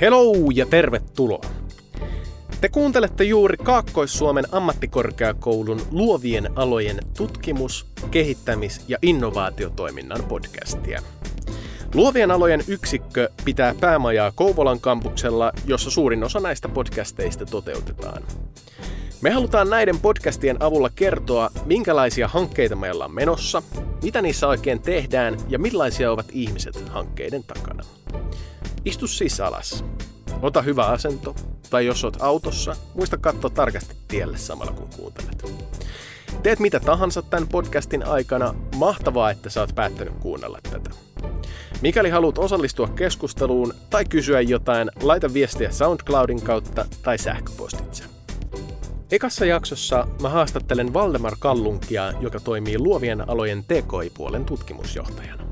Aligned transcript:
Hello 0.00 0.32
ja 0.54 0.66
tervetuloa! 0.66 1.40
Te 2.60 2.68
kuuntelette 2.68 3.24
juuri 3.24 3.56
Kaakkois-Suomen 3.56 4.44
ammattikorkeakoulun 4.52 5.80
luovien 5.90 6.58
alojen 6.58 6.98
tutkimus-, 7.16 7.86
kehittämis- 8.10 8.84
ja 8.88 8.98
innovaatiotoiminnan 9.02 10.24
podcastia. 10.28 11.02
Luovien 11.94 12.30
alojen 12.30 12.64
yksikkö 12.68 13.30
pitää 13.44 13.74
päämajaa 13.80 14.32
Kouvolan 14.34 14.80
kampuksella, 14.80 15.52
jossa 15.66 15.90
suurin 15.90 16.24
osa 16.24 16.40
näistä 16.40 16.68
podcasteista 16.68 17.46
toteutetaan. 17.46 18.22
Me 19.20 19.30
halutaan 19.30 19.70
näiden 19.70 20.00
podcastien 20.00 20.62
avulla 20.62 20.90
kertoa, 20.94 21.50
minkälaisia 21.64 22.28
hankkeita 22.28 22.76
meillä 22.76 23.04
on 23.04 23.14
menossa, 23.14 23.62
mitä 24.02 24.22
niissä 24.22 24.48
oikein 24.48 24.82
tehdään 24.82 25.36
ja 25.48 25.58
millaisia 25.58 26.12
ovat 26.12 26.26
ihmiset 26.32 26.88
hankkeiden 26.88 27.44
takana. 27.44 27.84
Istu 28.88 29.06
siis 29.06 29.40
alas. 29.40 29.84
Ota 30.42 30.62
hyvä 30.62 30.86
asento, 30.86 31.34
tai 31.70 31.86
jos 31.86 32.04
oot 32.04 32.16
autossa, 32.20 32.76
muista 32.94 33.16
katsoa 33.16 33.50
tarkasti 33.50 33.96
tielle 34.08 34.38
samalla 34.38 34.72
kun 34.72 34.88
kuuntelet. 34.96 35.42
Teet 36.42 36.58
mitä 36.58 36.80
tahansa 36.80 37.22
tämän 37.22 37.48
podcastin 37.48 38.06
aikana, 38.06 38.54
mahtavaa, 38.76 39.30
että 39.30 39.50
sä 39.50 39.60
oot 39.60 39.74
päättänyt 39.74 40.14
kuunnella 40.20 40.58
tätä. 40.70 40.90
Mikäli 41.82 42.10
haluat 42.10 42.38
osallistua 42.38 42.88
keskusteluun 42.88 43.74
tai 43.90 44.04
kysyä 44.04 44.40
jotain, 44.40 44.90
laita 45.02 45.34
viestiä 45.34 45.70
SoundCloudin 45.70 46.42
kautta 46.42 46.86
tai 47.02 47.18
sähköpostitse. 47.18 48.04
Ekassa 49.10 49.44
jaksossa 49.44 50.08
mä 50.22 50.28
haastattelen 50.28 50.94
Valdemar 50.94 51.36
Kallunkia, 51.38 52.12
joka 52.20 52.40
toimii 52.40 52.78
luovien 52.78 53.30
alojen 53.30 53.64
TKI-puolen 53.64 54.44
tutkimusjohtajana. 54.44 55.47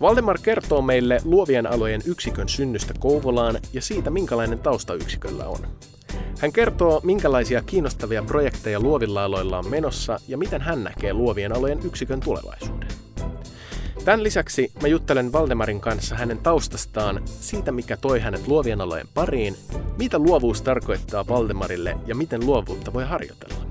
Valdemar 0.00 0.38
kertoo 0.42 0.82
meille 0.82 1.18
luovien 1.24 1.66
alojen 1.66 2.00
yksikön 2.04 2.48
synnystä 2.48 2.94
Kouvolaan 3.00 3.58
ja 3.72 3.82
siitä, 3.82 4.10
minkälainen 4.10 4.58
tausta 4.58 4.94
yksiköllä 4.94 5.44
on. 5.44 5.58
Hän 6.38 6.52
kertoo, 6.52 7.00
minkälaisia 7.04 7.62
kiinnostavia 7.62 8.22
projekteja 8.22 8.80
luovilla 8.80 9.24
aloilla 9.24 9.58
on 9.58 9.70
menossa 9.70 10.20
ja 10.28 10.38
miten 10.38 10.60
hän 10.60 10.84
näkee 10.84 11.14
luovien 11.14 11.56
alojen 11.56 11.80
yksikön 11.84 12.20
tulevaisuuden. 12.20 12.88
Tämän 14.04 14.22
lisäksi 14.22 14.72
mä 14.82 14.88
juttelen 14.88 15.32
Valdemarin 15.32 15.80
kanssa 15.80 16.16
hänen 16.16 16.38
taustastaan, 16.38 17.22
siitä 17.24 17.72
mikä 17.72 17.96
toi 17.96 18.20
hänet 18.20 18.48
luovien 18.48 18.80
alojen 18.80 19.08
pariin, 19.14 19.56
mitä 19.98 20.18
luovuus 20.18 20.62
tarkoittaa 20.62 21.26
Valdemarille 21.28 21.96
ja 22.06 22.14
miten 22.14 22.46
luovuutta 22.46 22.92
voi 22.92 23.04
harjoitella. 23.04 23.69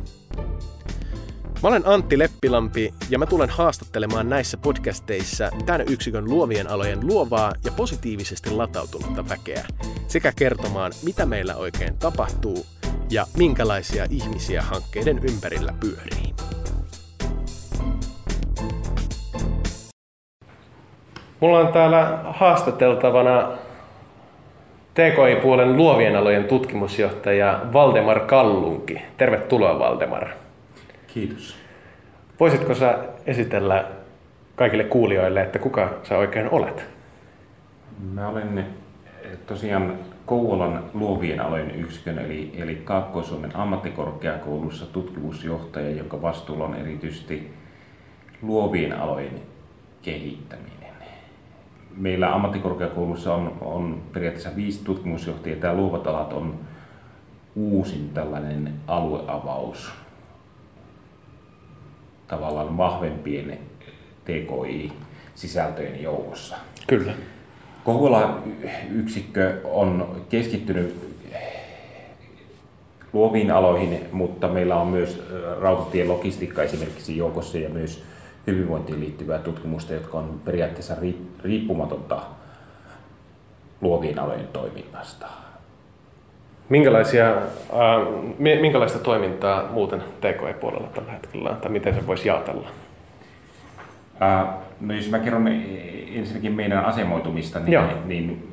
Mä 1.63 1.69
olen 1.69 1.83
Antti 1.85 2.19
Leppilampi 2.19 2.93
ja 3.09 3.19
mä 3.19 3.25
tulen 3.25 3.49
haastattelemaan 3.49 4.29
näissä 4.29 4.57
podcasteissa 4.57 5.49
tämän 5.65 5.81
yksikön 5.89 6.29
luovien 6.29 6.69
alojen 6.69 7.07
luovaa 7.07 7.51
ja 7.65 7.71
positiivisesti 7.71 8.49
latautunutta 8.49 9.29
väkeä 9.29 9.65
sekä 10.07 10.31
kertomaan, 10.35 10.91
mitä 11.03 11.25
meillä 11.25 11.55
oikein 11.55 11.97
tapahtuu 11.99 12.65
ja 13.11 13.25
minkälaisia 13.37 14.05
ihmisiä 14.09 14.61
hankkeiden 14.61 15.19
ympärillä 15.29 15.73
pyörii. 15.79 16.33
Mulla 21.39 21.59
on 21.59 21.67
täällä 21.67 22.19
haastateltavana 22.25 23.51
TKI-puolen 24.93 25.77
luovien 25.77 26.15
alojen 26.15 26.43
tutkimusjohtaja 26.43 27.59
Valdemar 27.73 28.19
Kallunki. 28.19 29.01
Tervetuloa 29.17 29.79
Valdemar. 29.79 30.48
Kiitos. 31.13 31.55
Voisitko 32.39 32.75
sä 32.75 32.99
esitellä 33.25 33.85
kaikille 34.55 34.83
kuulijoille, 34.83 35.41
että 35.41 35.59
kuka 35.59 35.99
sä 36.03 36.17
oikein 36.17 36.49
olet? 36.49 36.85
Mä 38.13 38.27
olen 38.27 38.57
eh, 38.57 38.65
tosiaan 39.47 39.93
Kouvolan 40.25 40.83
luovien 40.93 41.39
alojen 41.39 41.75
yksikön 41.75 42.19
eli, 42.19 42.51
eli 42.57 42.75
Kaakkois-Suomen 42.75 43.55
ammattikorkeakoulussa 43.55 44.85
tutkimusjohtaja, 44.85 45.91
jonka 45.91 46.21
vastuulla 46.21 46.65
on 46.65 46.75
erityisesti 46.75 47.53
luovien 48.41 48.99
alojen 48.99 49.41
kehittäminen. 50.01 50.89
Meillä 51.97 52.33
ammattikorkeakoulussa 52.33 53.35
on, 53.35 53.57
on 53.61 54.01
periaatteessa 54.13 54.55
viisi 54.55 54.83
tutkimusjohtajaa. 54.83 55.59
Tämä 55.59 55.73
luovat 55.73 56.07
alat 56.07 56.33
on 56.33 56.59
uusin 57.55 58.09
tällainen 58.13 58.73
alueavaus 58.87 59.91
tavallaan 62.29 62.77
vahvempien 62.77 63.59
TKI-sisältöjen 64.25 66.03
joukossa. 66.03 66.55
Kyllä. 66.87 67.13
Kouvola 67.83 68.43
yksikkö 68.91 69.61
on 69.63 70.21
keskittynyt 70.29 71.15
luoviin 73.13 73.51
aloihin, 73.51 74.05
mutta 74.11 74.47
meillä 74.47 74.75
on 74.75 74.87
myös 74.87 75.23
rautatien 75.59 76.09
logistiikka 76.09 76.63
esimerkiksi 76.63 77.17
joukossa 77.17 77.57
ja 77.57 77.69
myös 77.69 78.03
hyvinvointiin 78.47 78.99
liittyvää 78.99 79.39
tutkimusta, 79.39 79.93
jotka 79.93 80.17
on 80.17 80.41
periaatteessa 80.45 80.95
riippumatonta 81.43 82.21
luovien 83.81 84.19
alojen 84.19 84.47
toiminnasta. 84.47 85.27
Minkälaisia, 86.69 87.29
äh, 87.29 87.41
minkälaista 88.61 88.99
toimintaa 88.99 89.69
muuten 89.71 90.03
TKE-puolella 90.21 90.87
tällä 90.87 91.11
hetkellä 91.11 91.49
tai 91.49 91.71
miten 91.71 91.95
se 91.95 92.07
voisi 92.07 92.27
jaotella? 92.27 92.67
Äh, 94.21 94.47
no 94.81 94.93
jos 94.93 95.09
mä 95.09 95.19
kerron 95.19 95.47
ensinnäkin 96.15 96.53
meidän 96.53 96.85
asemoitumista, 96.85 97.59
niin, 97.59 97.81
niin 98.05 98.47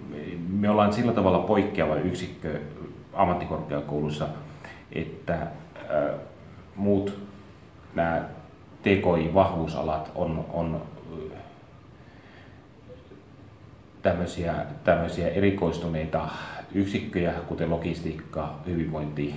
me 0.50 0.70
ollaan 0.70 0.92
sillä 0.92 1.12
tavalla 1.12 1.38
poikkeava 1.38 1.96
yksikkö 1.96 2.60
ammattikorkeakoulussa, 3.12 4.28
että 4.92 5.34
äh, 5.34 6.14
muut 6.76 7.18
nämä 7.94 8.22
TKI-vahvuusalat 8.82 10.10
on, 10.14 10.44
on 10.52 10.82
tämmöisiä, 14.02 14.54
tämmöisiä 14.84 15.28
erikoistuneita 15.28 16.28
yksikköjä, 16.76 17.32
kuten 17.32 17.70
logistiikka, 17.70 18.54
hyvinvointi, 18.66 19.34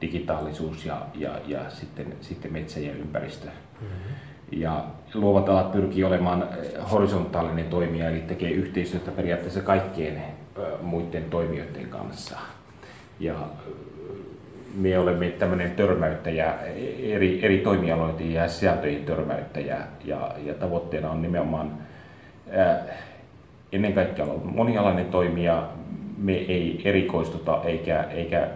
digitaalisuus 0.00 0.86
ja, 0.86 1.02
ja, 1.14 1.30
ja 1.46 1.70
sitten, 1.70 2.06
sitten 2.20 2.52
metsä 2.52 2.80
ja 2.80 2.92
ympäristö. 2.92 3.46
Mm-hmm. 3.46 4.14
Ja 4.52 4.84
luovat 5.14 5.48
alat 5.48 5.72
pyrkii 5.72 6.04
olemaan 6.04 6.48
horisontaalinen 6.92 7.66
toimija, 7.66 8.10
eli 8.10 8.20
tekee 8.20 8.50
yhteistyötä 8.50 9.10
periaatteessa 9.10 9.62
kaikkien 9.62 10.22
muiden 10.82 11.24
toimijoiden 11.24 11.88
kanssa. 11.88 12.38
Ja 13.20 13.34
me 14.74 14.98
olemme 14.98 15.28
tämmöinen 15.28 15.70
törmäyttäjä, 15.70 16.54
eri, 17.02 17.44
eri 17.44 17.58
toimialoiden 17.58 18.32
ja 18.32 18.48
sisältöjen 18.48 19.04
törmäyttäjä, 19.04 19.78
ja, 20.04 20.34
ja 20.44 20.54
tavoitteena 20.54 21.10
on 21.10 21.22
nimenomaan 21.22 21.72
ää, 22.50 22.84
ennen 23.72 23.92
kaikkea 23.92 24.24
olla 24.24 24.40
monialainen 24.44 25.06
toimija, 25.06 25.68
me 26.16 26.32
ei 26.32 26.82
erikoistuta 26.84 27.60
eikä, 27.64 28.02
eikä 28.02 28.48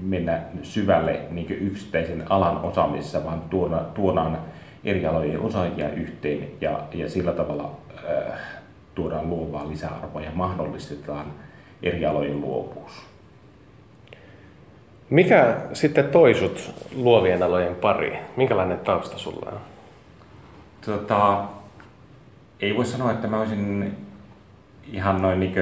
mennä 0.00 0.40
syvälle 0.62 1.20
niin 1.30 1.50
yksittäisen 1.50 2.32
alan 2.32 2.56
osaamisessa, 2.56 3.24
vaan 3.24 3.40
tuona, 3.40 3.78
tuodaan 3.78 4.38
eri 4.84 5.06
alojen 5.06 5.40
osaajia 5.40 5.90
yhteen 5.90 6.48
ja, 6.60 6.80
ja 6.94 7.08
sillä 7.08 7.32
tavalla 7.32 7.70
äh, 8.10 8.38
tuodaan 8.94 9.30
luovaa 9.30 9.68
lisäarvoa 9.68 10.22
ja 10.22 10.30
mahdollistetaan 10.34 11.26
eri 11.82 12.06
alojen 12.06 12.40
luovuus. 12.40 12.92
Mikä 15.10 15.56
sitten 15.72 16.04
toisut 16.08 16.74
luovien 16.94 17.42
alojen 17.42 17.74
pari? 17.74 18.18
Minkälainen 18.36 18.78
tausta 18.78 19.18
sulla 19.18 19.50
on? 19.50 19.58
Tota, 20.86 21.44
ei 22.60 22.76
voi 22.76 22.84
sanoa, 22.84 23.10
että 23.10 23.28
mä 23.28 23.40
olisin 23.40 23.96
ihan 24.92 25.22
noin 25.22 25.40
niin 25.40 25.54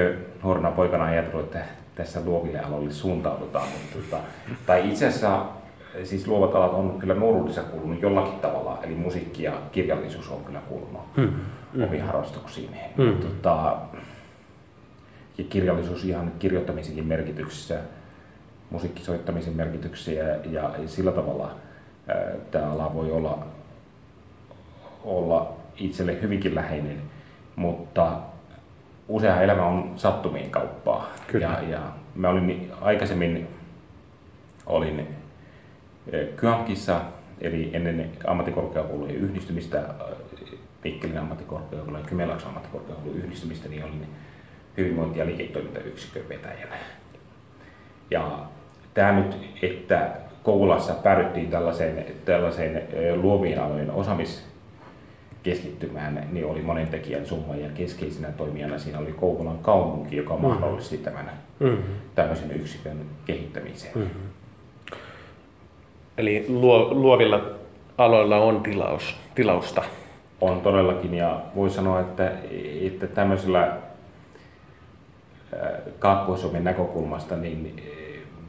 nuorena 0.43 0.71
poikana 0.71 1.05
ajatellut, 1.05 1.45
että 1.45 1.65
tässä 1.95 2.21
luoville 2.25 2.59
aloille 2.59 2.91
suuntaudutaan. 2.91 3.67
Mutta, 3.67 3.97
tota, 4.09 4.23
tai 4.65 4.89
itse 4.89 5.07
asiassa 5.07 5.45
siis 6.03 6.27
luovat 6.27 6.55
alat 6.55 6.73
on 6.73 6.99
kyllä 6.99 7.13
nuoruudessa 7.13 7.61
kuulunut 7.61 8.01
jollakin 8.01 8.39
tavalla, 8.39 8.79
eli 8.83 8.95
musiikki 8.95 9.43
ja 9.43 9.53
kirjallisuus 9.71 10.29
on 10.29 10.43
kyllä 10.43 10.59
kuulunut 10.59 11.01
hmm. 11.17 11.29
hmm. 11.73 11.83
omiin 11.83 12.03
harrastuksiin. 12.03 12.69
Hmm. 12.97 13.17
Tota, 13.17 13.77
ja 15.37 15.43
kirjallisuus 15.49 16.05
ihan 16.05 16.31
kirjoittamisenkin 16.39 17.07
merkityksessä, 17.07 17.79
musiikkisoittamisen 18.69 19.55
merkityksessä 19.55 20.11
ja, 20.11 20.35
ja 20.51 20.71
sillä 20.85 21.11
tavalla 21.11 21.55
tämä 22.51 22.71
ala 22.71 22.93
voi 22.93 23.11
olla, 23.11 23.45
olla 25.03 25.53
itselle 25.77 26.21
hyvinkin 26.21 26.55
läheinen, 26.55 27.01
mutta 27.55 28.17
usea 29.11 29.41
elämä 29.41 29.65
on 29.65 29.93
sattumien 29.95 30.49
kauppaa. 30.49 31.09
Kyllä. 31.27 31.45
Ja, 31.45 31.69
ja 31.69 31.79
mä 32.15 32.29
olin 32.29 32.71
aikaisemmin 32.81 33.47
olin 34.65 35.07
e, 36.11 36.25
Kyankissa, 36.25 37.01
eli 37.41 37.69
ennen 37.73 38.11
ammattikorkeakoulujen 38.27 39.15
yhdistymistä, 39.15 39.83
Mikkelin 40.83 41.17
ammattikorkeakoulu 41.17 41.97
ja 41.97 42.03
Kymenlaakson 42.03 42.49
ammattikorkeakoulun 42.49 43.17
yhdistymistä, 43.17 43.69
niin 43.69 43.83
olin 43.83 44.07
hyvinvointi- 44.77 45.19
ja 45.19 45.25
liiketoimintayksikön 45.25 46.29
vetäjänä. 46.29 46.75
Ja 48.11 48.39
tämä 48.93 49.11
nyt, 49.11 49.37
että 49.61 50.09
Kouvolassa 50.43 50.93
päädyttiin 50.93 51.49
tällaiseen, 51.49 52.05
tällaiseen 52.25 52.83
luovien 53.21 53.63
alojen 53.63 53.91
osaamiskeskittymään, 55.41 56.27
niin 56.31 56.45
oli 56.45 56.61
monen 56.61 56.87
tekijän 56.87 57.25
summa 57.25 57.55
ja 57.55 57.69
keskeisenä 57.69 58.31
toimijana 58.31 58.79
siinä 58.79 58.99
oli 58.99 59.13
Kouvolan 59.13 59.59
kaupunki, 59.59 60.15
joka 60.15 60.35
mm. 60.35 60.41
mahdollisti 60.41 60.97
tämän 60.97 61.31
mm-hmm. 61.59 61.83
tämmöisen 62.15 62.51
yksikön 62.51 62.97
kehittämisen. 63.25 63.91
Mm-hmm. 63.95 64.21
Eli 66.17 66.45
luo, 66.47 66.93
luovilla 66.93 67.41
aloilla 67.97 68.37
on 68.37 68.63
tilaus, 68.63 69.15
tilausta. 69.35 69.83
On 70.41 70.61
todellakin 70.61 71.13
ja 71.13 71.41
voi 71.55 71.69
sanoa, 71.69 71.99
että, 71.99 72.31
että 72.81 73.07
tämmöisellä 73.07 73.77
Kaakkois-Suomen 75.99 76.63
näkökulmasta 76.63 77.37
niin 77.37 77.83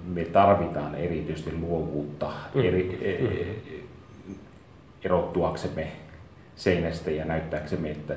me 0.06 0.25
tarvitaan 0.25 0.95
erityisesti 0.95 1.53
luovuutta 1.61 2.31
mm. 2.55 2.61
eri, 2.61 2.99
e, 3.03 3.23
mm. 3.23 4.35
erottuaksemme 5.05 5.87
seinästä 6.56 7.10
ja 7.10 7.25
näyttääksemme, 7.25 7.90
että 7.90 8.14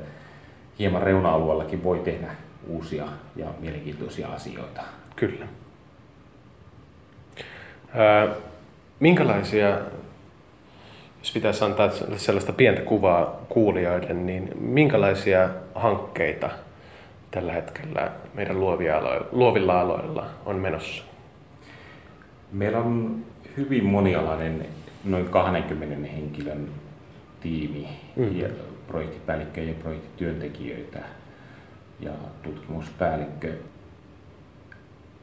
hieman 0.79 1.01
reuna-alueellakin 1.01 1.83
voi 1.83 1.99
tehdä 1.99 2.27
uusia 2.67 3.05
ja 3.35 3.45
mielenkiintoisia 3.59 4.27
asioita. 4.27 4.81
Kyllä. 5.15 5.45
Ää, 7.93 8.27
minkälaisia, 8.99 9.79
jos 11.19 11.31
pitäisi 11.33 11.63
antaa 11.63 11.89
sellaista 12.17 12.53
pientä 12.53 12.81
kuvaa 12.81 13.41
kuulijoiden, 13.49 14.25
niin 14.25 14.51
minkälaisia 14.59 15.49
hankkeita 15.75 16.49
tällä 17.31 17.53
hetkellä 17.53 18.11
meidän 18.33 18.59
luovia 18.59 18.97
aloilla, 18.97 19.27
luovilla 19.31 19.81
aloilla 19.81 20.25
on 20.45 20.55
menossa? 20.55 21.03
Meillä 22.51 22.77
on 22.77 23.23
hyvin 23.57 23.85
monialainen 23.85 24.65
noin 25.03 25.25
20 25.25 26.09
henkilön 26.11 26.69
tiimi 27.45 27.87
mm. 28.15 28.39
ja 28.39 28.49
projektipäällikköjä 28.87 29.67
ja 29.67 29.73
projektityöntekijöitä 29.73 30.99
ja 31.99 32.11
tutkimuspäällikkö. 32.43 33.53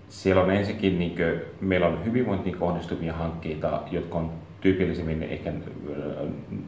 Siellä 0.09 0.43
on 0.43 0.51
ensinnäkin, 0.51 0.99
niin 0.99 1.17
kuin, 1.17 1.41
meillä 1.61 1.87
on 1.87 2.05
hyvinvointiin 2.05 2.59
kohdistuvia 2.59 3.13
hankkeita, 3.13 3.83
jotka 3.91 4.19
on 4.19 4.33
tyypillisemmin 4.61 5.23
ehkä 5.23 5.53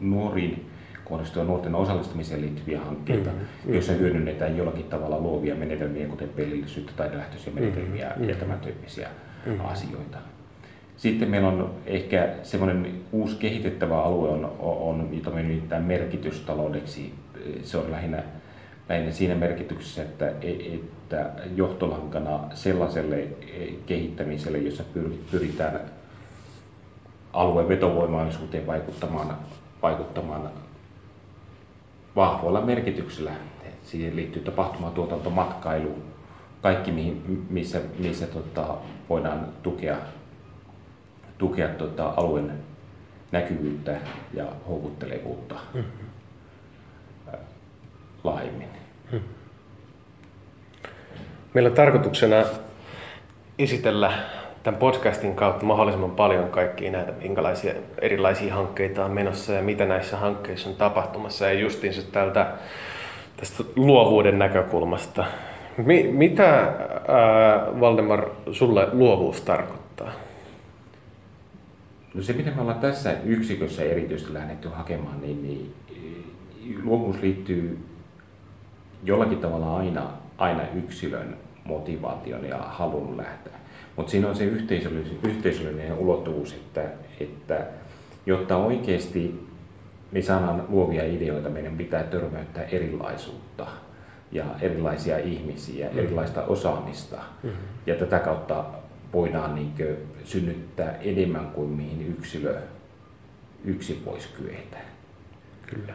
nuoriin 0.01 0.71
kohdistuvia 1.05 1.47
nuorten 1.47 1.75
osallistumiseen 1.75 2.41
liittyviä 2.41 2.81
hankkeita, 2.81 3.31
mm-hmm. 3.31 3.75
joissa 3.75 3.93
hyödynnetään 3.93 4.57
jollakin 4.57 4.85
tavalla 4.85 5.19
luovia 5.19 5.55
menetelmiä, 5.55 6.07
kuten 6.07 6.29
pelillisyyttä, 6.29 6.93
taidelähtöisiä 6.97 7.53
menetelmiä 7.53 8.09
mm-hmm. 8.09 8.29
ja 8.29 8.35
tämän 8.35 8.61
tyyppisiä 8.61 9.09
mm-hmm. 9.47 9.67
asioita. 9.67 10.19
Sitten 10.97 11.31
meillä 11.31 11.49
on 11.49 11.75
ehkä 11.87 12.35
semmoinen 12.43 13.01
uusi 13.13 13.37
kehitettävä 13.37 14.03
alue, 14.03 14.29
on, 14.29 14.57
on, 14.59 15.09
jota 15.13 15.31
me 15.31 15.43
nimittäin 15.43 15.83
merkitystaloudeksi. 15.83 17.15
Se 17.63 17.79
on 17.79 17.91
lähinnä, 17.91 18.23
lähinnä 18.89 19.13
siinä 19.13 19.35
merkityksessä, 19.35 20.03
että, 20.03 20.33
että 20.75 21.31
johtolankana 21.57 22.41
sellaiselle 22.55 23.27
kehittämiselle, 23.87 24.59
jossa 24.59 24.83
pyritään 25.31 25.81
alueen 27.33 27.69
vetovoimaisuuteen 27.69 28.67
vaikuttamaan, 28.67 29.37
vaikuttamaan 29.83 30.51
vahvoilla 32.17 32.61
merkityksillä. 32.61 33.33
Siihen 33.85 34.17
liittyy 34.17 34.43
tapahtuma, 34.43 34.91
tuotanto, 34.91 35.31
matkailu, 35.31 35.95
kaikki 36.63 36.93
missä, 37.51 37.81
missä 37.99 38.27
tota, 38.27 38.77
voidaan 39.09 39.49
tukea 39.63 39.97
tukea 41.39 41.69
tuota 41.69 42.15
alueen 42.17 42.53
näkyvyyttä 43.33 43.97
ja 44.35 44.45
houkuttelevuutta 44.69 45.55
mm-hmm. 45.75 47.39
laajemmin. 48.25 48.69
Mm-hmm. 49.13 49.29
Meillä 51.55 51.69
on 51.69 51.77
tarkoituksena 51.77 52.37
esitellä 53.59 54.13
tämän 54.63 54.79
podcastin 54.79 55.35
kautta 55.35 55.65
mahdollisimman 55.65 56.11
paljon 56.11 56.49
kaikkia 56.49 56.91
näitä, 56.91 57.13
minkälaisia 57.13 57.75
erilaisia 57.99 58.55
hankkeita 58.55 59.05
on 59.05 59.11
menossa 59.11 59.53
ja 59.53 59.63
mitä 59.63 59.85
näissä 59.85 60.17
hankkeissa 60.17 60.71
on 60.71 60.77
tapahtumassa. 60.77 61.47
Ja 61.47 61.53
justiinsa 61.53 62.03
tältä 62.13 62.47
tästä 63.37 63.65
luovuuden 63.77 64.39
näkökulmasta. 64.39 65.25
Mi- 65.77 66.09
mitä, 66.13 66.51
ää, 66.51 67.81
Valdemar, 67.81 68.31
sulle 68.53 68.89
luovuus 68.93 69.41
tarkoittaa? 69.41 70.11
No 72.15 72.23
se, 72.23 72.33
mitä 72.33 72.51
me 72.51 72.61
ollaan 72.61 72.81
tässä 72.81 73.13
yksikössä 73.25 73.83
erityisesti 73.83 74.35
lähdetty 74.35 74.69
hakemaan, 74.69 75.21
niin, 75.21 75.43
niin 75.43 75.75
luovuus 76.85 77.21
liittyy 77.21 77.79
jollakin 79.05 79.39
tavalla 79.39 79.77
aina, 79.77 80.11
aina 80.39 80.63
yksilön 80.75 81.37
motivaation 81.65 82.45
ja 82.45 82.59
halun 82.59 83.17
lähteä. 83.17 83.53
Mutta 83.97 84.11
siinä 84.11 84.29
on 84.29 84.37
se 84.37 84.45
yhteisöllinen, 84.45 85.19
yhteisöllinen 85.23 85.99
ulottuvuus, 85.99 86.53
että, 86.53 86.85
että 87.21 87.67
jotta 88.27 88.57
oikeasti 88.57 89.49
me 90.13 90.23
saadaan 90.23 90.65
luovia 90.69 91.05
ideoita, 91.05 91.49
meidän 91.49 91.77
pitää 91.77 92.03
törmäyttää 92.03 92.65
erilaisuutta 92.65 93.67
ja 94.33 94.45
erilaisia 94.61 95.19
ihmisiä, 95.19 95.89
mm. 95.93 95.99
erilaista 95.99 96.43
osaamista. 96.43 97.17
Mm-hmm. 97.17 97.59
Ja 97.87 97.95
tätä 97.95 98.19
kautta 98.19 98.65
voidaan 99.15 99.55
niin 99.55 99.75
synnyttää 100.25 100.99
enemmän 101.01 101.47
kuin 101.47 101.69
mihin 101.69 102.17
yksilö 102.19 102.57
yksi 103.65 104.03
voisi 104.07 104.29
kyetä. 104.43 104.77
Kyllä. 105.67 105.93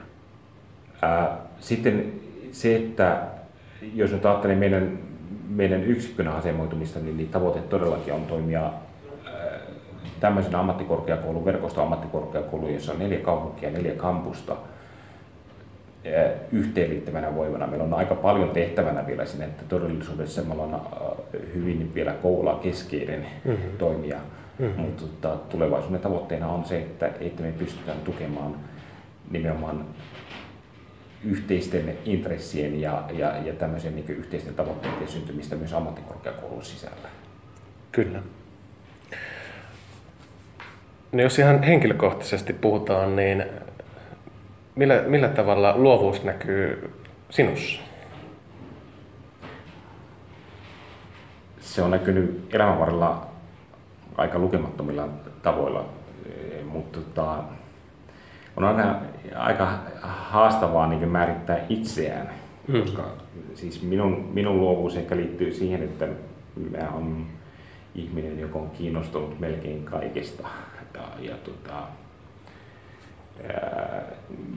Ää, 1.02 1.38
sitten 1.60 2.14
se, 2.52 2.76
että 2.76 3.28
jos 3.94 4.12
nyt 4.12 4.26
ajattelee 4.26 4.56
meidän, 4.56 5.00
meidän 5.50 5.84
yksikkönä 5.84 6.32
asemoitumista, 6.32 7.00
niin, 7.00 7.18
niin 7.18 7.30
tavoite 7.30 7.60
todellakin 7.60 8.14
on 8.14 8.26
toimia 8.26 8.62
ää, 8.64 9.60
tämmöisen 10.20 10.56
ammattikorkeakoulun, 10.56 11.46
verkostoammattikorkeakoulu, 11.46 12.68
jossa 12.68 12.92
on 12.92 13.00
neljä 13.00 13.20
kaupunkia, 13.20 13.72
neljä 13.72 13.96
kampusta– 13.96 14.56
yhteenliittävänä 16.52 17.36
voimana. 17.36 17.68
Meillä 17.68 17.84
on 17.84 17.94
aika 17.94 18.16
paljon 18.16 18.50
tehtävänä 18.50 19.08
vielä 19.08 19.26
sinne, 19.26 19.46
että 19.46 19.64
todellisuudessa 19.70 20.42
me 20.42 20.54
ollaan 20.54 20.82
hyvin 21.54 21.92
vielä 21.96 22.12
koulua 22.12 22.60
keskeinen 22.64 23.26
mm-hmm. 23.46 23.78
toimija. 23.78 24.18
Mm-hmm. 24.60 24.82
Mutta 24.82 25.04
tota, 25.04 25.38
tulevaisuuden 25.50 26.02
tavoitteena 26.02 26.48
on 26.48 26.66
se, 26.66 26.78
että, 26.78 27.10
että 27.20 27.44
me 27.44 27.52
pystytään 27.52 27.98
tukemaan 28.00 28.56
nimenomaan 29.32 29.86
yhteisten 31.24 31.98
intressien 32.06 32.82
ja, 32.82 33.04
ja, 33.14 33.38
ja 33.46 33.54
tämmöisen 33.54 33.96
niin 33.96 34.10
yhteisten 34.10 34.56
tavoitteiden 34.56 35.08
syntymistä 35.08 35.56
myös 35.56 35.74
ammattikorkeakoulun 35.74 36.64
sisällä. 36.66 37.10
Kyllä. 37.92 38.20
No 41.12 41.22
jos 41.22 41.40
ihan 41.40 41.64
henkilökohtaisesti 41.64 42.54
puhutaan, 42.54 43.16
niin 43.16 43.44
Millä, 44.80 45.04
millä 45.08 45.28
tavalla 45.28 45.78
luovuus 45.78 46.24
näkyy 46.24 46.94
sinussa? 47.30 47.82
Se 51.60 51.82
on 51.82 51.92
näkynyt 51.92 52.56
elämän 52.56 52.80
varrella 52.80 53.28
aika 54.18 54.40
lukemattomilla 54.40 55.08
tavoilla, 55.42 55.86
mutta 56.66 57.00
tota, 57.00 57.44
on 58.58 58.64
aina 58.64 58.96
aika 59.36 59.80
haastavaa 60.02 60.88
niin 60.88 61.10
määrittää 61.10 61.60
itseään, 61.70 62.30
mm. 62.68 62.82
koska 62.82 63.04
siis 63.54 63.84
minun, 63.84 64.30
minun 64.34 64.60
luovuus 64.60 64.96
ehkä 64.96 65.16
liittyy 65.16 65.54
siihen, 65.54 65.84
että 65.84 66.08
mä 66.72 66.90
on 66.94 67.26
ihminen, 67.96 68.40
joka 68.40 68.60
on 68.60 68.70
kiinnostunut 68.70 69.40
melkein 69.40 69.86
kaikesta. 69.86 70.48
Ja, 70.94 71.30
ja 71.30 71.36
tota, 71.38 71.84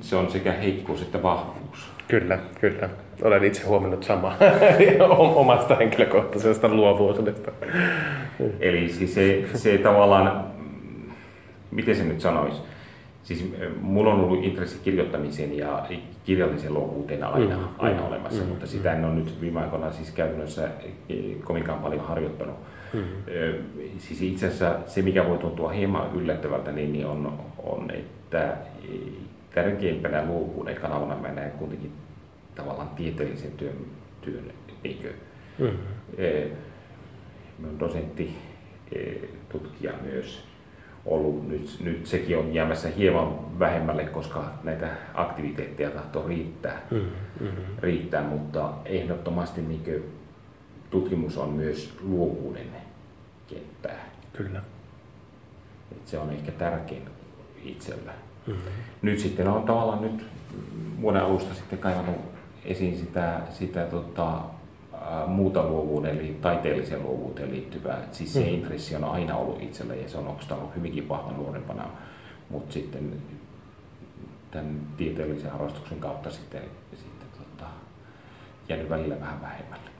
se 0.00 0.16
on 0.16 0.30
sekä 0.30 0.52
heikkous 0.52 1.02
että 1.02 1.22
vahvuus. 1.22 1.90
Kyllä, 2.08 2.38
kyllä. 2.60 2.88
Olen 3.22 3.44
itse 3.44 3.66
huomannut 3.66 4.02
samaa 4.02 4.36
omasta 5.34 5.76
henkilökohtaisesta 5.76 6.68
luovuudesta. 6.68 7.52
Eli 8.60 8.88
siis 8.88 9.14
se, 9.14 9.44
se 9.54 9.78
tavallaan, 9.78 10.44
miten 11.70 11.96
se 11.96 12.04
nyt 12.04 12.20
sanoisi, 12.20 12.62
siis 13.22 13.54
mulla 13.80 14.14
on 14.14 14.20
ollut 14.20 14.44
intressi 14.44 14.78
kirjoittamiseen 14.84 15.58
ja 15.58 15.86
kirjallisen 16.24 16.74
luovuuteen 16.74 17.24
aina, 17.24 17.56
mm, 17.56 17.64
aina 17.78 18.00
mm, 18.00 18.06
olemassa, 18.06 18.42
mm, 18.42 18.48
mutta 18.48 18.66
sitä 18.66 18.92
en 18.92 19.04
ole 19.04 19.14
nyt 19.14 19.40
viime 19.40 19.60
aikoina 19.60 19.92
siis 19.92 20.10
käytännössä 20.10 20.68
kovinkaan 21.44 21.78
paljon 21.78 22.04
harjoittanut. 22.04 22.56
Mm. 22.92 23.02
Siis 23.98 24.22
itse 24.22 24.46
asiassa 24.46 24.74
se, 24.86 25.02
mikä 25.02 25.28
voi 25.28 25.38
tuntua 25.38 25.70
hieman 25.70 26.10
yllättävältä, 26.14 26.72
niin, 26.72 26.92
niin 26.92 27.06
on, 27.06 27.38
on, 27.62 27.90
että 27.90 28.21
tärkeimpänä 29.54 30.26
luovuuden 30.26 30.76
kanavana 30.76 31.16
mä 31.16 31.28
näen 31.28 31.50
kuitenkin 31.50 31.92
tavallaan 32.54 32.88
tieteellisen 32.88 33.52
työn, 33.52 33.76
työn 34.20 34.52
niin 34.82 35.16
Mm-hmm. 35.58 35.78
Mä 37.58 37.66
olen 37.66 37.80
dosentti, 37.80 38.38
tutkija 39.48 39.92
myös 40.02 40.44
ollut. 41.06 41.48
Nyt, 41.48 41.76
nyt 41.80 42.06
sekin 42.06 42.38
on 42.38 42.54
jäämässä 42.54 42.88
hieman 42.88 43.58
vähemmälle, 43.58 44.04
koska 44.04 44.52
näitä 44.64 44.88
aktiviteetteja 45.14 45.90
tahtoo 45.90 46.28
riittää, 46.28 46.80
mm-hmm. 46.90 47.50
riittää 47.78 48.22
mutta 48.22 48.72
ehdottomasti 48.84 49.62
niin 49.62 50.04
tutkimus 50.90 51.38
on 51.38 51.48
myös 51.48 51.98
luovuuden 52.02 52.66
kenttää. 53.46 54.04
Kyllä. 54.32 54.62
Et 55.92 56.06
se 56.06 56.18
on 56.18 56.30
ehkä 56.30 56.52
tärkein 56.52 57.02
itsellä. 57.64 58.12
Mm-hmm. 58.46 58.62
Nyt 59.02 59.18
sitten 59.18 59.48
on 59.48 59.62
tavallaan 59.62 60.02
nyt 60.02 60.26
vuoden 61.00 61.22
alusta 61.22 61.54
sitten 61.54 61.78
kaivannut 61.78 62.16
esiin 62.64 62.98
sitä, 62.98 63.40
sitä 63.50 63.82
tota, 63.82 64.40
muuta 65.26 65.62
luovuuden, 65.62 66.18
eli 66.18 66.36
taiteelliseen 66.40 67.02
luovuuteen 67.02 67.50
liittyvää. 67.50 67.98
Et 67.98 68.14
siis 68.14 68.32
se 68.32 68.40
mm. 68.40 68.48
intressi 68.48 68.96
on 68.96 69.04
aina 69.04 69.36
ollut 69.36 69.62
itsellä 69.62 69.94
ja 69.94 70.08
se 70.08 70.18
on 70.18 70.26
oikeastaan 70.26 70.60
ollut 70.60 70.76
hyvinkin 70.76 71.08
vahva 71.08 71.32
nuorempana, 71.32 71.84
mutta 72.50 72.72
sitten 72.72 73.12
tämän 74.50 74.80
tieteellisen 74.96 75.50
harrastuksen 75.50 76.00
kautta 76.00 76.30
sitten, 76.30 76.62
sitten 76.90 77.28
tota, 77.38 77.70
jäänyt 78.68 78.90
välillä 78.90 79.20
vähän 79.20 79.42
vähemmälle. 79.42 79.90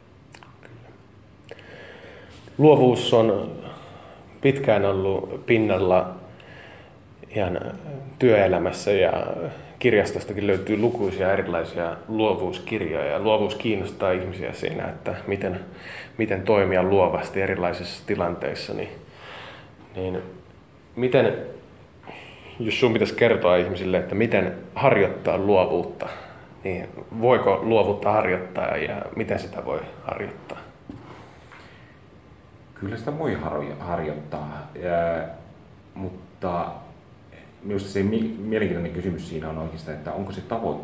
Luovuus 2.59 3.15
on 3.15 3.53
pitkään 4.41 4.85
ollut 4.85 5.47
pinnalla 5.47 6.15
ihan 7.37 7.61
työelämässä 8.19 8.93
ja 8.93 9.27
kirjastostakin 9.79 10.47
löytyy 10.47 10.77
lukuisia 10.77 11.33
erilaisia 11.33 11.97
luovuuskirjoja. 12.09 13.19
Luovuus 13.19 13.55
kiinnostaa 13.55 14.13
ihmisiä 14.13 14.53
siinä, 14.53 14.85
että 14.85 15.15
miten, 15.27 15.61
miten 16.19 16.43
toimia 16.43 16.83
luovasti 16.83 17.41
erilaisissa 17.41 18.07
tilanteissa. 18.07 18.75
Niin, 18.75 18.89
niin 19.97 20.19
miten, 20.97 21.37
jos 22.61 22.81
sinun 22.81 22.93
pitäisi 22.93 23.15
kertoa 23.15 23.57
ihmisille, 23.57 23.97
että 23.97 24.15
miten 24.15 24.55
harjoittaa 24.75 25.39
luovuutta, 25.39 26.09
niin 26.65 26.89
voiko 27.21 27.61
luovuutta 27.63 28.13
harjoittaa 28.13 28.77
ja 28.77 29.03
miten 29.17 29.39
sitä 29.39 29.65
voi 29.65 29.81
harjoittaa? 30.05 30.59
Kyllä 32.75 32.97
sitä 32.97 33.19
voi 33.19 33.39
harjoittaa, 33.81 34.69
ja, 34.75 35.25
mutta 35.95 36.67
minusta 37.65 37.89
se 37.89 38.03
mielenkiintoinen 38.03 38.93
kysymys 38.93 39.29
siinä 39.29 39.51
on 39.51 39.59
oikeastaan, 39.59 39.97
että 39.97 40.13
onko 40.13 40.33
se 40.33 40.41
tavoite, 40.41 40.83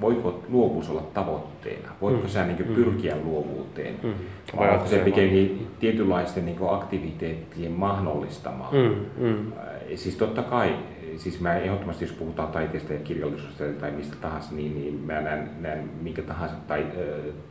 voiko 0.00 0.44
luovuus 0.48 0.90
olla 0.90 1.02
tavoitteena? 1.14 1.88
Voiko 2.00 2.22
mm. 2.22 2.28
sä 2.28 2.46
niin 2.46 2.74
pyrkiä 2.74 3.16
luovuuteen? 3.24 3.94
Mm. 4.02 4.12
Vai 4.56 4.70
onko 4.70 4.86
se 4.86 4.98
pikemmin 4.98 5.66
tietynlaisten 5.80 6.46
niin 6.46 6.58
aktiviteettien 6.70 7.72
mahdollistamaan? 7.72 8.74
Mm. 8.74 9.26
Mm. 9.26 9.52
Siis 9.94 10.16
totta 10.16 10.42
kai, 10.42 10.76
siis 11.16 11.40
mä 11.40 11.56
ehdottomasti 11.56 12.04
jos 12.04 12.12
puhutaan 12.12 12.52
taiteesta 12.52 12.92
ja 12.92 12.98
kirjallisuudesta 12.98 13.64
tai 13.80 13.90
mistä 13.90 14.16
tahansa, 14.20 14.54
niin, 14.54 14.74
niin 14.74 14.94
mä 14.94 15.20
näen, 15.20 15.50
näen 15.60 15.90
minkä 16.02 16.22
tahansa 16.22 16.56
tai, 16.68 16.86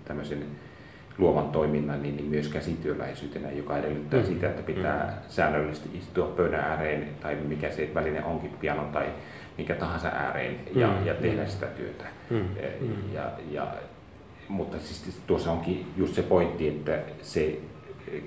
tämmöisen 0.06 0.46
luovan 1.20 1.50
toiminnan 1.50 2.04
niin, 2.04 2.18
niin 2.18 2.30
myös 2.30 2.48
käsityöläisyytenä, 2.48 3.52
joka 3.52 3.78
edellyttää 3.78 4.20
mm. 4.20 4.26
sitä, 4.26 4.50
että 4.50 4.64
pitää 4.64 5.06
mm. 5.06 5.30
säännöllisesti 5.30 5.98
istua 5.98 6.28
pöydän 6.28 6.60
ääreen 6.60 7.10
tai 7.22 7.36
mikä 7.36 7.72
se 7.72 7.92
väline 7.94 8.24
onkin, 8.24 8.52
pianon 8.60 8.90
tai 8.92 9.06
mikä 9.58 9.76
tahansa 9.76 10.08
ääreen 10.08 10.56
ja, 10.76 10.88
mm. 10.88 11.06
ja 11.06 11.14
tehdä 11.14 11.46
sitä 11.46 11.66
työtä. 11.66 12.04
Mm. 12.30 12.38
mm. 12.38 13.14
Ja, 13.14 13.32
ja, 13.52 13.68
mutta 14.48 14.78
siis 14.80 15.22
tuossa 15.28 15.52
onkin 15.52 15.86
just 15.98 16.14
se 16.14 16.22
pointti, 16.22 16.68
että 16.68 17.00
se 17.22 17.60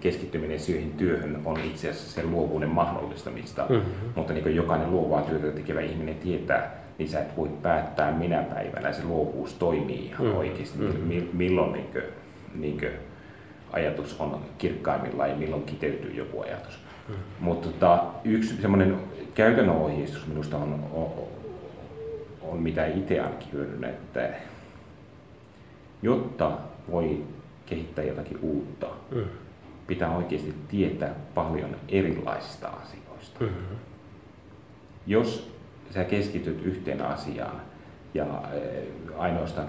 keskittyminen 0.01 0.61
siihen 0.61 0.91
työhön 0.91 1.41
on 1.45 1.61
itse 1.61 1.91
asiassa 1.91 2.13
sen 2.13 2.31
luovuuden 2.31 2.69
mahdollistamista, 2.69 3.67
mm-hmm. 3.69 4.13
mutta 4.17 4.33
niin 4.33 4.43
kuin 4.43 4.57
jokainen 4.57 4.91
luovaa 4.91 5.23
työtä 5.23 5.47
tekevä 5.47 5.81
ihminen 5.81 6.15
tietää, 6.15 6.75
niin 6.99 7.09
sä 7.09 7.21
et 7.21 7.37
voi 7.37 7.49
päättää 7.63 8.13
minä 8.13 8.43
päivänä 8.43 8.93
se 8.93 9.05
luovuus 9.05 9.55
toimii 9.55 10.07
ihan 10.07 10.27
mm-hmm. 10.27 10.39
oikeasti, 10.39 10.79
mm-hmm. 10.79 11.29
milloin 11.33 11.73
niin 11.73 11.87
kuin 11.93 12.05
niin 12.55 12.81
ajatus 13.73 14.21
on 14.21 14.41
kirkkaimmillaan 14.59 15.31
ja 15.31 15.37
milloin 15.37 15.63
kiteytyy 15.63 16.15
joku 16.15 16.41
ajatus. 16.41 16.79
Mm. 17.09 17.15
Mutta 17.41 17.69
tota, 17.69 18.05
yksi 18.25 18.63
semmoinen 18.63 18.97
käytännön 19.35 19.77
ohjeistus 19.77 20.27
minusta 20.27 20.57
on, 20.57 20.85
on, 20.93 21.13
on 22.43 22.59
mitä 22.59 22.87
itse 22.87 23.21
ainakin 23.21 23.53
hyödynnän, 23.53 23.91
että 23.91 24.29
jotta 26.03 26.53
voi 26.91 27.25
kehittää 27.67 28.05
jotakin 28.05 28.39
uutta, 28.43 28.87
mm. 29.11 29.25
pitää 29.87 30.17
oikeasti 30.17 30.55
tietää 30.69 31.15
paljon 31.35 31.77
erilaisista 31.89 32.69
asioista. 32.69 33.41
Mm-hmm. 33.41 33.77
Jos 35.07 35.57
sä 35.91 36.05
keskityt 36.05 36.63
yhteen 36.65 37.03
asiaan 37.03 37.61
ja 38.15 38.43
ainoastaan 39.19 39.69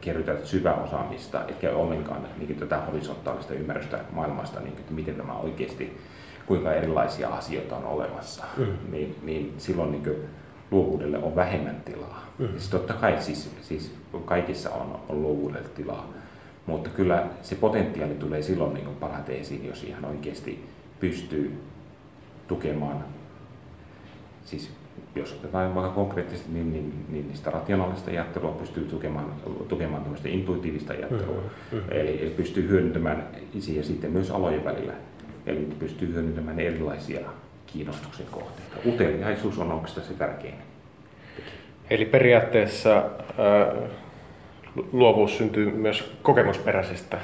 kerrytät 0.00 0.46
syväosaamista, 0.46 1.44
etkä 1.48 1.70
ollenkaan 1.70 2.26
niin 2.38 2.56
tätä 2.56 2.80
horisontaalista 2.80 3.54
ymmärrystä 3.54 3.98
maailmasta, 4.12 4.60
niin, 4.60 4.72
että 4.78 4.92
miten 4.92 5.14
tämä 5.14 5.32
oikeasti, 5.32 5.98
kuinka 6.46 6.72
erilaisia 6.72 7.28
asioita 7.28 7.76
on 7.76 7.84
olemassa, 7.84 8.44
mm. 8.56 8.66
niin, 8.90 9.16
niin 9.22 9.54
silloin 9.58 9.92
niin 9.92 10.16
luovuudelle 10.70 11.18
on 11.18 11.36
vähemmän 11.36 11.82
tilaa. 11.84 12.26
Mm. 12.38 12.48
Siis 12.48 12.68
totta 12.68 12.94
kai 12.94 13.22
siis, 13.22 13.50
siis 13.62 13.94
kaikissa 14.24 14.70
on, 14.70 15.00
on 15.08 15.22
luovuudelle 15.22 15.68
tilaa, 15.68 16.08
mutta 16.66 16.90
kyllä 16.90 17.26
se 17.42 17.54
potentiaali 17.54 18.14
tulee 18.14 18.42
silloin 18.42 18.74
niin 18.74 18.96
parhaiten 19.00 19.36
esiin, 19.36 19.66
jos 19.66 19.84
ihan 19.84 20.04
oikeasti 20.04 20.68
pystyy 21.00 21.62
tukemaan 22.48 23.04
siis 24.44 24.70
jos 25.14 25.32
otetaan 25.32 25.74
vaikka 25.74 25.92
konkreettisesti, 25.92 26.52
niin, 26.52 26.72
niin, 26.72 27.04
niin, 27.08 27.26
niin 27.26 27.36
sitä 27.36 27.50
rationaalista 27.50 28.10
ajattelua 28.10 28.52
pystyy 28.52 28.84
tukemaan, 28.84 29.32
tukemaan 29.68 30.02
tämmöistä 30.02 30.28
intuitiivista 30.28 30.92
ajattelua. 30.92 31.42
Mm-hmm. 31.72 31.88
Eli, 31.90 32.34
pystyy 32.36 32.68
hyödyntämään 32.68 33.26
ja 33.76 33.82
sitten 33.82 34.12
myös 34.12 34.30
alojen 34.30 34.64
välillä. 34.64 34.92
Eli 35.46 35.68
pystyy 35.78 36.14
hyödyntämään 36.14 36.60
erilaisia 36.60 37.20
kiinnostuksen 37.66 38.26
kohteita. 38.30 38.76
Uteliaisuus 38.86 39.58
on 39.58 39.72
oikeastaan 39.72 40.06
se 40.06 40.14
tärkein. 40.14 40.54
Eli 41.90 42.04
periaatteessa 42.04 42.96
äh, 42.96 43.90
luovuus 44.92 45.38
syntyy 45.38 45.70
myös 45.70 46.12
kokemusperäisestä 46.22 47.18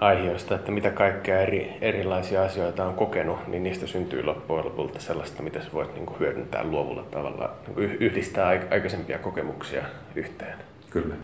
aiheesta, 0.00 0.54
että 0.54 0.72
mitä 0.72 0.90
kaikkea 0.90 1.40
eri, 1.40 1.76
erilaisia 1.80 2.42
asioita 2.42 2.84
on 2.84 2.94
kokenut, 2.94 3.48
niin 3.48 3.62
niistä 3.62 3.86
syntyy 3.86 4.22
loppujen 4.22 4.64
lopulta 4.64 5.00
sellaista, 5.00 5.42
mitä 5.42 5.60
sä 5.60 5.68
voit 5.72 5.94
niin 5.94 6.06
kuin 6.06 6.20
hyödyntää 6.20 6.64
luovulla 6.64 7.02
tavalla, 7.02 7.50
niin 7.66 7.74
kuin 7.74 7.92
yhdistää 7.92 8.48
aikaisempia 8.48 9.18
kokemuksia 9.18 9.84
yhteen. 10.14 10.58
Kyllä. 10.90 11.14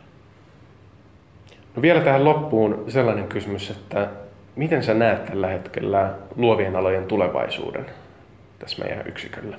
No 1.77 1.83
vielä 1.83 2.00
tähän 2.00 2.25
loppuun 2.25 2.85
sellainen 2.89 3.29
kysymys, 3.29 3.71
että 3.71 4.09
miten 4.57 4.83
sä 4.83 4.95
näet 4.95 5.25
tällä 5.25 5.49
hetkellä 5.49 6.15
luovien 6.37 6.77
alojen 6.77 7.07
tulevaisuuden 7.07 7.87
tässä 8.59 8.85
meidän 8.85 9.07
yksiköllä? 9.07 9.59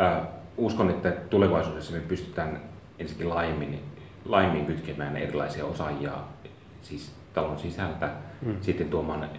Äh, 0.00 0.18
uskon, 0.56 0.90
että 0.90 1.10
tulevaisuudessa 1.10 1.92
me 1.92 2.00
pystytään 2.00 2.60
ensinnäkin 2.98 3.28
laajemmin, 3.28 3.80
laajemmin 4.28 4.66
kytkemään 4.66 5.16
erilaisia 5.16 5.64
osaajia 5.64 6.12
siis 6.82 7.12
talon 7.34 7.58
sisältä, 7.58 8.10
mm. 8.42 8.56
sitten 8.60 8.88
tuomaan, 8.88 9.30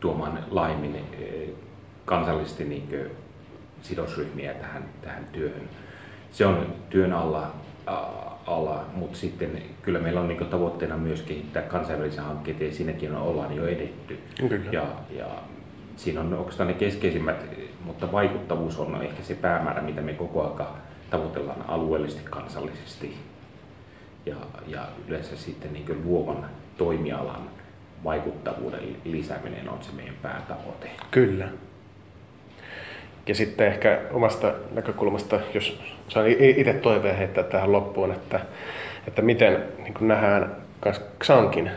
tuomaan 0.00 0.44
laajemmin 0.50 0.96
eh, 0.96 1.48
kansallisesti 2.04 2.64
niin 2.64 3.10
sidosryhmiä 3.82 4.54
tähän, 4.54 4.84
tähän 5.02 5.26
työhön. 5.32 5.68
Se 6.30 6.46
on 6.46 6.74
työn 6.90 7.12
alla, 7.12 7.54
alla 8.46 8.84
mutta 8.94 9.18
sitten 9.18 9.62
kyllä 9.82 9.98
meillä 9.98 10.20
on 10.20 10.28
niin 10.28 10.46
tavoitteena 10.46 10.96
myös 10.96 11.22
kehittää 11.22 11.62
kansainvälisiä 11.62 12.22
hankkeita 12.22 12.64
ja 12.64 12.72
siinäkin 12.72 13.14
on, 13.14 13.22
ollaan 13.22 13.56
jo 13.56 13.66
edetty. 13.66 14.18
Kyllä. 14.48 14.72
Ja, 14.72 14.86
ja 15.10 15.26
siinä 15.96 16.20
on 16.20 16.34
oikeastaan 16.34 16.66
ne 16.66 16.74
keskeisimmät, 16.74 17.44
mutta 17.84 18.12
vaikuttavuus 18.12 18.78
on 18.78 19.02
ehkä 19.02 19.22
se 19.22 19.34
päämäärä, 19.34 19.82
mitä 19.82 20.00
me 20.00 20.12
koko 20.12 20.42
ajan 20.42 20.74
tavoitellaan 21.10 21.64
alueellisesti, 21.68 22.22
kansallisesti 22.30 23.16
ja, 24.26 24.36
ja 24.66 24.88
yleensä 25.08 25.36
sitten 25.36 25.72
niin 25.72 26.02
luovan 26.04 26.44
toimialan 26.76 27.50
vaikuttavuuden 28.04 28.96
lisääminen 29.04 29.68
on 29.68 29.82
se 29.82 29.92
meidän 29.92 30.14
päätavoite. 30.22 30.90
Kyllä. 31.10 31.48
Ja 33.26 33.34
sitten 33.34 33.66
ehkä 33.66 34.00
omasta 34.10 34.52
näkökulmasta, 34.74 35.40
jos 35.54 35.80
saan 36.08 36.26
itse 36.38 36.72
toiveen 36.72 37.16
heittää 37.16 37.44
tähän 37.44 37.72
loppuun, 37.72 38.12
että, 38.12 38.40
että 39.06 39.22
miten 39.22 39.62
niin 39.78 39.94
nähdään 40.00 40.56
Xankin 41.24 41.70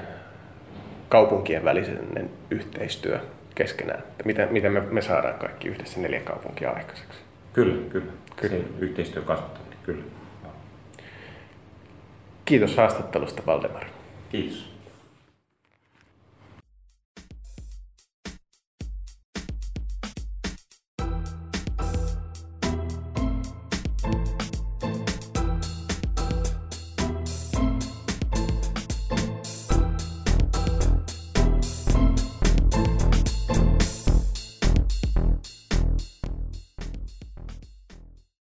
kaupunkien 1.10 1.66
välisen 1.66 2.30
yhteistyö 2.50 3.20
keskenään. 3.56 4.00
Että 4.00 4.24
miten, 4.26 4.48
miten 4.52 4.72
me, 4.72 4.82
me 4.82 5.02
saadaan 5.02 5.40
kaikki 5.40 5.68
yhdessä 5.68 6.00
neljä 6.00 6.20
kaupunkia 6.20 6.70
aikaiseksi. 6.70 7.20
Kyllä, 7.54 7.90
kyllä. 7.90 8.12
kyllä. 8.36 8.56
Se 8.56 8.64
yhteistyö 8.80 9.22
kasvattaminen, 9.22 9.78
kyllä. 9.84 10.04
Kiitos 12.52 12.78
haastattelusta, 12.78 13.42
Valdemar. 13.46 13.86
Kiitos. 14.30 14.81